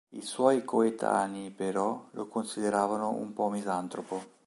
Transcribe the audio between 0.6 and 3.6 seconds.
coetanei però lo consideravano un po'